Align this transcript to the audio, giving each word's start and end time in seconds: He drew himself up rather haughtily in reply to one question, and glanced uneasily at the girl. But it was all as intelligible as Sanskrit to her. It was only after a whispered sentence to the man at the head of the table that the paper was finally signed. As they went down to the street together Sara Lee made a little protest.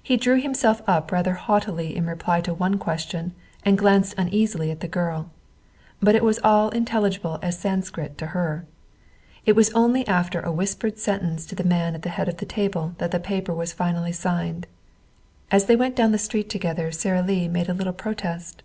He 0.00 0.16
drew 0.16 0.40
himself 0.40 0.80
up 0.86 1.10
rather 1.10 1.34
haughtily 1.34 1.96
in 1.96 2.06
reply 2.06 2.40
to 2.42 2.54
one 2.54 2.78
question, 2.78 3.32
and 3.64 3.76
glanced 3.76 4.14
uneasily 4.16 4.70
at 4.70 4.78
the 4.78 4.86
girl. 4.86 5.32
But 6.00 6.14
it 6.14 6.22
was 6.22 6.38
all 6.44 6.68
as 6.68 6.76
intelligible 6.76 7.40
as 7.42 7.58
Sanskrit 7.58 8.16
to 8.18 8.26
her. 8.28 8.64
It 9.44 9.56
was 9.56 9.72
only 9.72 10.06
after 10.06 10.38
a 10.38 10.52
whispered 10.52 11.00
sentence 11.00 11.44
to 11.46 11.56
the 11.56 11.64
man 11.64 11.96
at 11.96 12.02
the 12.02 12.10
head 12.10 12.28
of 12.28 12.36
the 12.36 12.46
table 12.46 12.94
that 12.98 13.10
the 13.10 13.18
paper 13.18 13.52
was 13.52 13.72
finally 13.72 14.12
signed. 14.12 14.68
As 15.50 15.64
they 15.64 15.74
went 15.74 15.96
down 15.96 16.10
to 16.10 16.12
the 16.12 16.18
street 16.18 16.48
together 16.48 16.92
Sara 16.92 17.20
Lee 17.22 17.48
made 17.48 17.68
a 17.68 17.74
little 17.74 17.92
protest. 17.92 18.62